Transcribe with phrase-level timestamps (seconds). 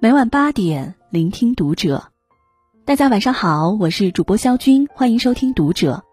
[0.00, 2.12] 每晚八点，聆听读者。
[2.84, 6.04] 大家晚上好，我是主播肖军，欢迎收听读者。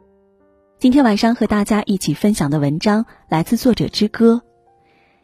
[0.79, 4.41] 今天晚上和大家一起分享的文章来自作者之歌。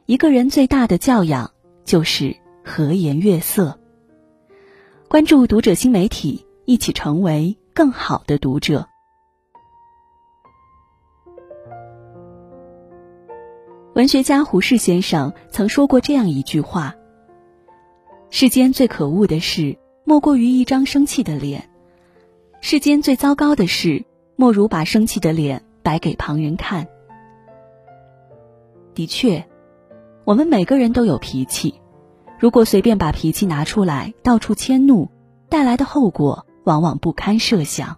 [0.06, 1.52] 一个人最大的教养
[1.86, 3.80] 就是和颜悦色。
[5.08, 8.88] 关注读者新媒体，一起成为更好的读者。
[13.96, 16.94] 文学家胡适先生曾说过这样一句话。
[18.34, 21.64] 世间最可恶的事，莫过于一张生气的脸；
[22.62, 24.06] 世间最糟糕的事，
[24.38, 26.88] 莫如把生气的脸摆给旁人看。
[28.96, 29.46] 的确，
[30.24, 31.82] 我们每个人都有脾气，
[32.40, 35.10] 如果随便把脾气拿出来到处迁怒，
[35.50, 37.98] 带来的后果往往不堪设想。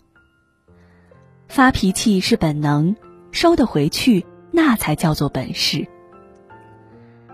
[1.47, 2.95] 发脾气是本能，
[3.31, 5.87] 收得回去，那才叫做本事。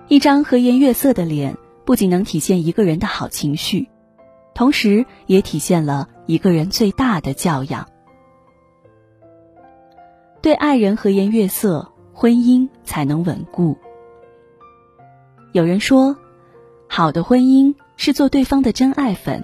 [0.10, 1.56] 一张和颜悦色的脸。
[1.90, 3.90] 不仅能体现一个人的好情绪，
[4.54, 7.90] 同时也体现了一个人最大的教养。
[10.40, 13.76] 对爱人和颜悦色，婚姻才能稳固。
[15.52, 16.16] 有人说，
[16.88, 19.44] 好的婚姻是做对方的真爱粉，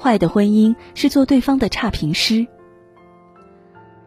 [0.00, 2.46] 坏的婚姻是做对方的差评师。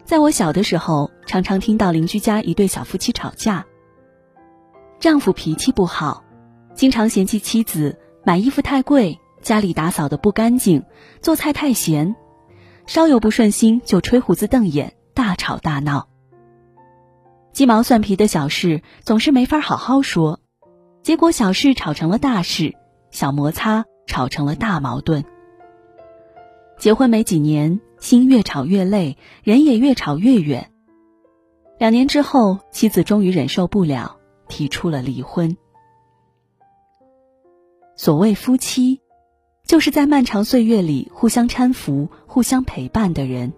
[0.03, 3.67] 在我小的时候，常常听到邻居家一对小夫妻吵架，
[4.99, 6.23] 丈夫脾气不好。
[6.81, 10.83] 经常嫌弃妻子买衣服太贵，家里打扫的不干净，
[11.21, 12.15] 做菜太咸，
[12.87, 16.07] 稍有不顺心就吹胡子瞪眼，大吵大闹。
[17.53, 20.39] 鸡毛蒜皮的小事总是没法好好说，
[21.03, 22.73] 结果小事吵成了大事，
[23.11, 25.23] 小摩擦吵成了大矛盾。
[26.79, 30.71] 结婚没几年，心越吵越累，人也越吵越远。
[31.77, 35.55] 两年之后，妻子终于忍受不了，提出了离婚。
[38.03, 38.99] 所谓夫妻，
[39.63, 43.53] 就是在漫长岁月里互相搀扶、互相陪伴的人。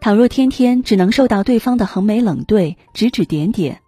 [0.00, 3.80] 倘若天天只能受到对方的横眉冷对、指指点点，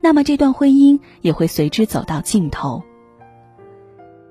[0.00, 2.82] 那么这段婚姻也会随之走到尽头。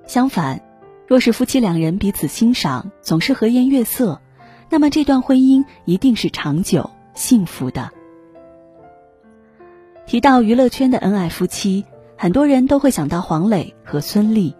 [0.05, 0.61] 相反，
[1.07, 4.21] 若是夫妻两人彼此欣赏，总是和颜悦色，
[4.69, 7.89] 那么这段婚姻一定是长久幸福的。
[10.05, 11.85] 提到娱乐圈的恩爱夫妻。
[12.17, 14.53] 很多人都会想到黄磊和孙俪，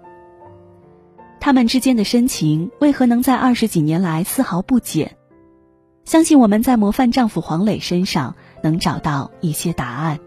[1.39, 5.17] 他们之间的深情为何能在二十几年来丝毫不减？
[6.05, 10.19] 相信我们在模范丈夫黄磊身上能找到一些答案。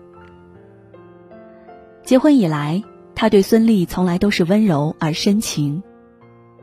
[2.05, 2.83] 结婚以来，
[3.15, 5.83] 他对孙俪从来都是温柔而深情，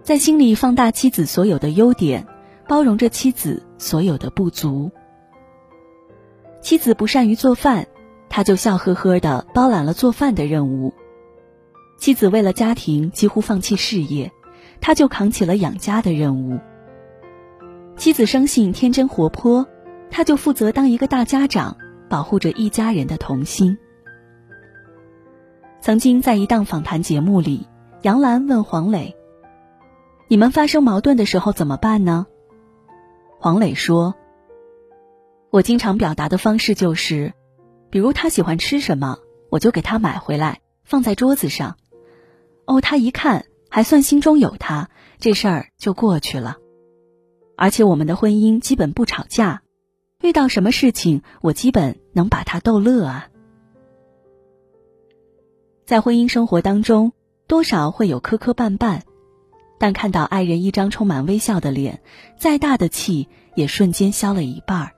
[0.04, 2.28] 在心里放大妻子所有的优点，
[2.68, 4.92] 包容着妻子所有的不足。
[6.60, 7.88] 妻子不善于做饭。
[8.30, 10.94] 他就笑呵呵的包揽了做饭的任务，
[11.98, 14.32] 妻子为了家庭几乎放弃事业，
[14.80, 16.60] 他就扛起了养家的任务。
[17.96, 19.66] 妻子生性天真活泼，
[20.12, 21.78] 他就负责当一个大家长，
[22.10, 23.78] 保护着一家人的童心。
[25.82, 27.68] 曾经在一档访谈节目里，
[28.04, 29.16] 杨澜问黄磊
[30.28, 32.28] ：“你们发生矛盾的时候怎么办呢？”
[33.40, 34.14] 黄磊说
[35.50, 37.34] ：“我经常表达的方式就是。”
[37.90, 39.18] 比如他喜欢吃什么，
[39.50, 41.78] 我就给他买回来放在桌子上。
[42.66, 44.90] 哦，他一看还算心中有他，
[45.20, 46.58] 这事儿就过去了。
[47.56, 49.62] 而且我们的婚姻基本不吵架，
[50.22, 53.30] 遇到什么事情我基本能把他逗乐啊。
[55.86, 57.14] 在婚姻生活当中，
[57.48, 59.02] 多少会有磕磕绊绊，
[59.80, 62.02] 但看到爱人一张充满微笑的脸，
[62.38, 64.92] 再大的气也瞬间消了一半儿。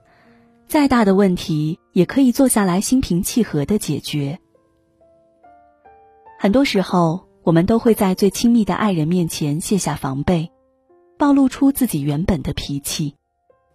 [0.70, 4.38] 再大的问题也可以坐下来心平气和的解决。
[6.38, 10.52] 很多时候，我们都会在最亲密的爱人面前卸下防备，
[11.18, 13.16] 暴露出自己原本的脾气，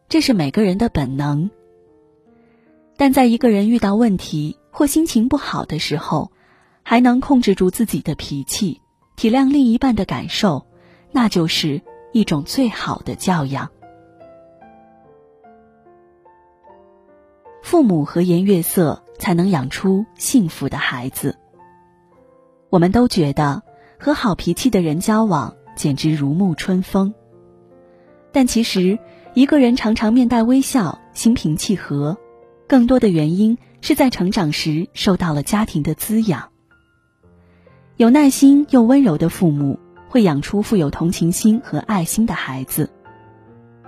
[0.08, 1.52] 这是每个人的本能。
[2.96, 6.32] 但在一个人遇到问题或心情不好的时候，
[6.82, 8.80] 还能控制住自己的脾气，
[9.18, 10.66] 体谅另一半的感受，
[11.12, 11.82] 那就是
[12.14, 13.70] 一种最好的教养。
[17.66, 21.36] 父母和颜悦色，才能养出幸福的孩子。
[22.70, 23.64] 我们都觉得
[24.00, 27.16] 和好脾气的人交往简直如沐春风，
[28.32, 29.00] 但其实
[29.34, 32.18] 一个人常常面带微笑、心平气和，
[32.68, 36.50] 更多的原因是在成长时受到了家庭的滋养。
[37.98, 42.90] 有耐心又温柔的父母，会养出富有同情心和爱心的孩子；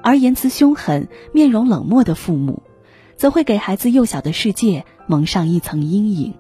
[0.02, 2.64] 而言辞凶狠、面容冷漠的父母。
[3.18, 6.34] 则会给孩子幼小的世界蒙上一层阴影。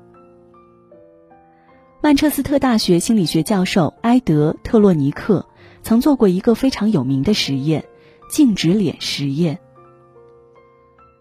[2.02, 5.46] 曼彻斯特大学心理学教授埃德·特洛尼克
[5.82, 7.84] 曾做过一个非常有名的实验——
[8.30, 9.60] 静止脸实验。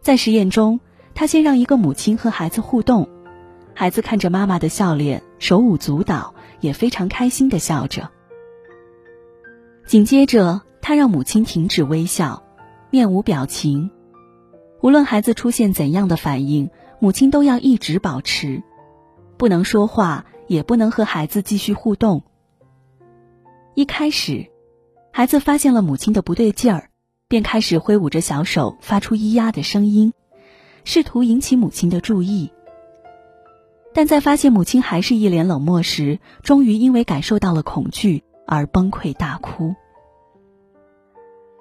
[0.02, 0.78] 在实验中，
[1.14, 3.08] 他先让一个母亲和孩子互动，
[3.74, 8.10] 孩子看着妈妈的笑脸，手舞足蹈，也非常开心的笑着。
[9.86, 12.42] 紧接着，他让母亲停止微笑，
[12.90, 13.90] 面无表情。
[14.82, 18.62] 无论孩子出现怎样的反应，母亲都要一直保持，
[19.36, 22.22] 不能说话，也不能和孩子继续互动。
[23.74, 24.46] 一开始，
[25.12, 26.90] 孩子发现了母亲的不对劲儿，
[27.26, 30.12] 便开始挥舞着小手，发出咿呀的声音，
[30.84, 32.52] 试图引起母亲的注意。
[33.92, 39.74] 但在发现母亲还是一脸冷漠时，终于因为感受到了恐惧而崩溃大哭。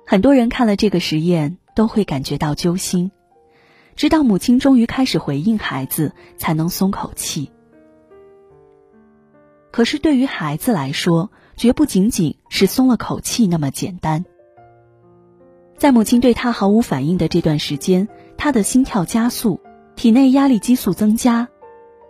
[0.06, 1.58] 很多人看了这个实验。
[1.76, 3.12] 都会感觉到揪心，
[3.96, 7.52] 直到母亲终于开始回应孩子，才能松口气。
[9.72, 14.24] 可是对于孩子来说，绝不仅仅是松了口气那么简单。
[15.78, 18.08] 在母亲对他毫无反应的这段时间，
[18.38, 19.60] 他的心跳加速，
[19.98, 21.50] 体内压力激素增加。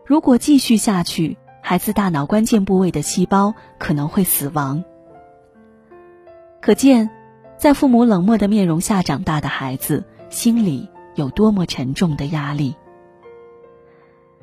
[0.06, 4.84] 如果继续下去，孩子大脑关键部位的细胞可能会死亡。
[6.62, 7.15] 可见。
[7.58, 12.76] 在父母冷漠的面容下长大的孩子，心里有多么沉重的压力。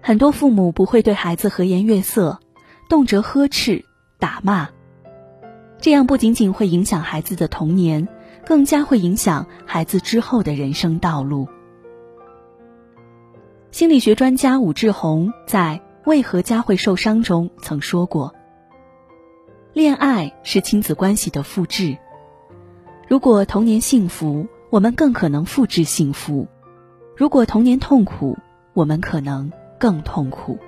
[0.00, 2.41] 很多父母不会对孩子和颜悦色，
[2.88, 3.85] 动辄呵斥、
[4.19, 4.70] 打骂，
[5.79, 8.09] 这样不仅仅会影响孩子的童年，
[8.44, 11.47] 更加会影响孩子之后的人生道路。
[13.70, 18.35] 心理学专家武志红在《为何家会受伤》中曾说过
[19.73, 21.97] ：“恋爱是亲子关系的复制。”
[23.08, 26.46] 如果童年幸福，我们更可能复制幸福；
[27.16, 28.38] 如果童年痛苦，
[28.72, 30.58] 我们可能更痛苦。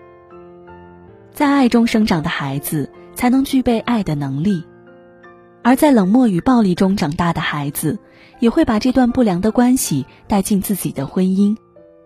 [1.32, 4.62] 在爱中生长的孩子，才能具备爱的能力；
[5.62, 7.98] 而在冷漠与暴力中长大的孩子，
[8.40, 11.56] 也会把这段不良的关系带进自己的婚姻，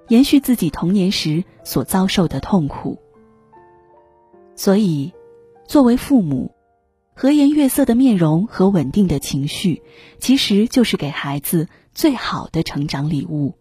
[0.06, 2.98] 延续自己童年时所遭受的痛苦。
[4.54, 5.12] 所以，
[5.66, 6.52] 作为父母，
[7.19, 9.82] 和颜悦色的面容和稳定的情绪，
[10.20, 13.55] 其实就是给孩子最好的成长礼物。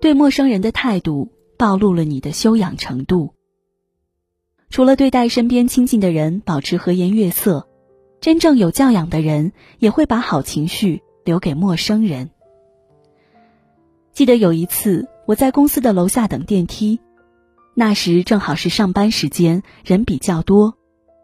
[0.00, 3.34] 对陌生人的态度暴露了你的修养程度。
[4.70, 7.68] 除了对待身边亲近的人保持和颜悦色，
[8.20, 12.30] 真正有教养的人也会把好情绪留给陌生人。
[14.12, 16.98] 记得有一次，我在公司的楼下等电梯。
[17.80, 20.76] 那时正好是上班时间，人比较多，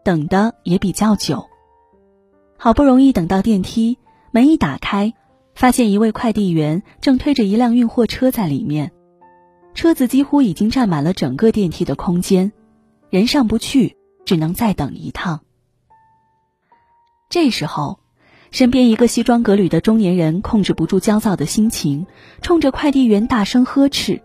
[0.05, 1.49] 等的也比较久。
[2.55, 3.97] 好不容易等到电梯，
[4.31, 5.13] 门一打开，
[5.53, 8.93] 发现一位快递员正推着一辆运货车在里面，
[9.73, 12.53] 车子几乎已经占满了整个电梯的空间，
[13.09, 15.41] 人上不去，只能再等一趟。
[17.29, 17.99] 这时候，
[18.51, 22.07] 身边一个西装革履的中年人控制不住焦躁的心情，
[22.41, 24.21] 冲着快递员大声呵斥：“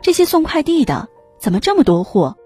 [0.00, 1.08] 这些送快递的！”
[1.46, 2.36] 怎么这么多货？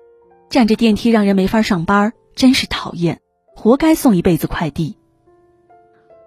[0.50, 3.23] 占着电梯让人没法上班，真是讨厌！
[3.56, 4.99] 活该送一辈子快递。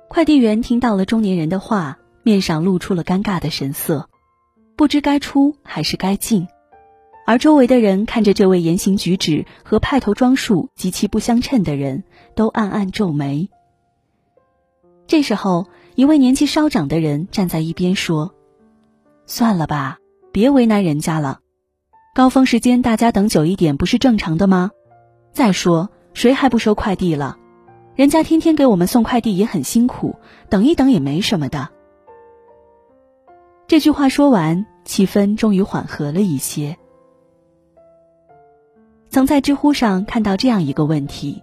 [0.07, 4.09] 快递员听到了中年人的话，面上露出了尴尬的神色，
[4.75, 6.47] 不知该出还是该进。
[7.27, 12.03] 而周围的人看着这位言行举止和派头装束极其不相称的人，
[12.33, 13.51] 都暗暗皱眉。
[15.05, 18.33] 这时候，一位年纪稍长的人站在一边说
[19.27, 19.99] ：“算了吧，
[20.31, 21.41] 别为难人家了。”
[22.15, 24.69] 高峰时间大家等久一点不是正常的吗？
[25.31, 27.39] 再说谁还不收快递了？
[27.95, 30.15] 人家天天给我们送快递也很辛苦，
[30.47, 31.69] 等一等也没什么的。
[33.65, 36.77] 这句话说完，气氛终于缓和了一些。
[39.09, 41.41] 曾在知乎上看到这样一个问题：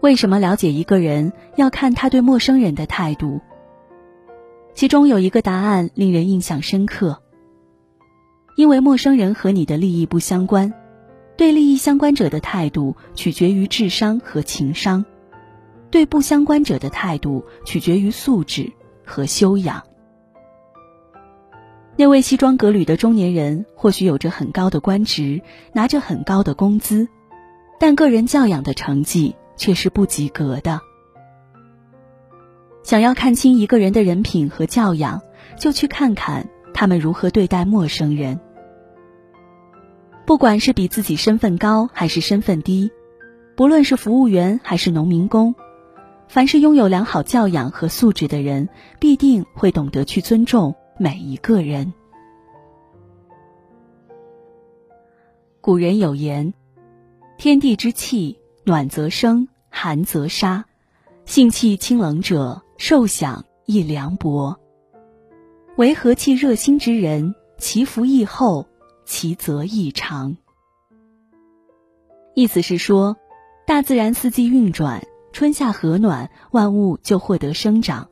[0.00, 3.40] 为什么了解一个人要看他对陌生人的态度？
[4.74, 7.22] 其中有一个答案令人印象深刻。
[8.58, 10.74] 因为陌生人和你的利益不相关，
[11.36, 15.04] 对利益相关者的态度取决于智商和情商，
[15.92, 18.72] 对不相关者的态度取决于素质
[19.04, 19.84] 和修养。
[21.94, 25.40] 那位西装革履的中年人或许有着很高的官职，
[25.72, 27.06] 拿着很高的工资，
[27.78, 30.80] 但个人教养的成绩却是不及格的。
[32.82, 35.22] 想要看清一个人的人品和教养，
[35.60, 38.40] 就去看看他们如何对待陌生人。
[40.28, 42.90] 不管是比自己身份高还是身份低，
[43.56, 45.54] 不论是服务员还是农民工，
[46.28, 48.68] 凡是拥有良好教养和素质的人，
[49.00, 51.94] 必定会懂得去尊重每一个人。
[55.62, 56.52] 古人有言
[57.38, 60.66] ：“天地之气，暖则生，寒则杀。
[61.24, 64.60] 性气清冷者，受享亦凉薄。
[65.76, 68.66] 为和气热心之人，其福亦厚，
[69.08, 70.36] 其则异常。”
[72.36, 73.16] 意思是说，
[73.66, 75.02] 大自然四季运转。
[75.30, 78.08] 春夏和暖，万物就获得生长；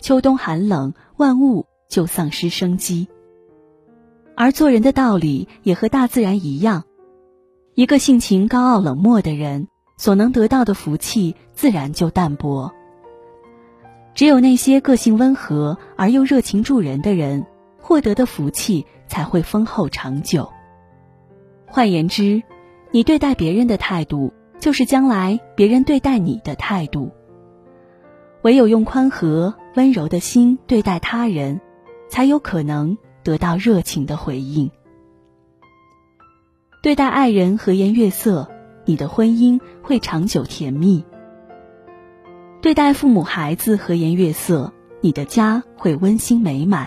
[0.00, 3.08] 秋冬寒冷，万物就丧失生机。
[4.36, 6.84] 而做人的道理也和大自然一样，
[7.74, 12.72] 一个性情高傲冷漠的人，所能得到的福气自然就淡薄。
[14.14, 17.46] 只有那些个性温和而又热情助人的人，
[17.80, 20.52] 获得的福气才会丰厚长久。
[21.66, 22.42] 换言之，
[22.90, 24.32] 你对待别人的态度。
[24.60, 27.10] 就是将来别人对待你的态度。
[28.40, 31.60] 唯有用宽和温柔的心对待他人，
[32.08, 34.70] 才有可能得到热情的回应。
[36.82, 38.50] 对待爱人和颜悦色，
[38.86, 41.04] 你的婚姻会长久甜蜜；
[42.62, 46.86] 对待父母孩子和颜悦色，你的家会温馨美满；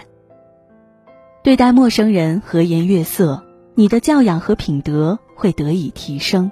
[1.48, 3.42] 对待陌生人和颜悦色，
[3.74, 6.52] 你的教养和品德会得以提升。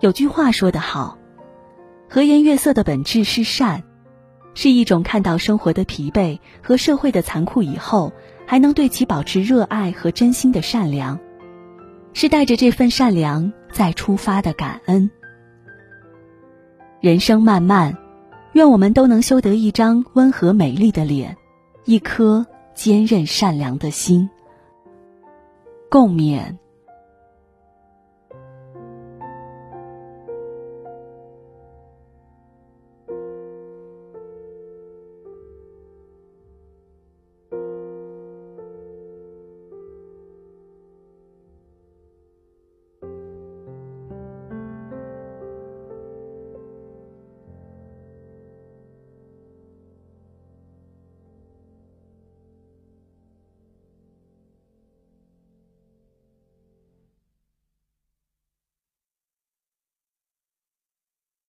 [0.00, 1.16] 有句话说得好，
[2.10, 3.84] 和颜悦色的本质是善，
[4.54, 8.12] 是一种看到生活的疲惫和社会的残酷以后，
[8.44, 11.20] 还能对其保持热爱和真心的善良，
[12.12, 15.08] 是带着这份善良再出发的感恩。
[17.00, 17.96] 人生漫漫，
[18.54, 21.36] 愿我们都能修得一张温和美丽的脸，
[21.84, 22.44] 一颗
[22.76, 24.28] 坚韧善良的心。
[25.90, 26.54] 共勉。